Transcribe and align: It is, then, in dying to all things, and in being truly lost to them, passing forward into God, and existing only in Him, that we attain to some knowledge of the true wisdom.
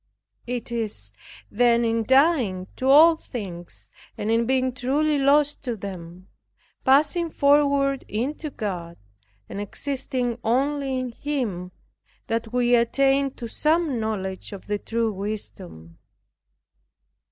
It 0.47 0.71
is, 0.71 1.11
then, 1.51 1.85
in 1.85 2.03
dying 2.05 2.65
to 2.77 2.87
all 2.89 3.15
things, 3.15 3.91
and 4.17 4.31
in 4.31 4.47
being 4.47 4.73
truly 4.73 5.19
lost 5.19 5.63
to 5.65 5.75
them, 5.75 6.27
passing 6.83 7.29
forward 7.29 8.03
into 8.07 8.49
God, 8.49 8.97
and 9.47 9.61
existing 9.61 10.39
only 10.43 10.97
in 10.97 11.11
Him, 11.11 11.71
that 12.25 12.51
we 12.51 12.73
attain 12.73 13.29
to 13.35 13.47
some 13.47 13.99
knowledge 13.99 14.51
of 14.53 14.65
the 14.65 14.79
true 14.79 15.11
wisdom. 15.13 15.99